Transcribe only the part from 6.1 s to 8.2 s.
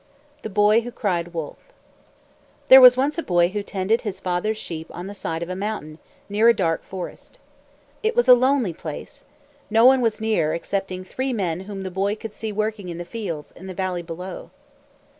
near a dark forest. It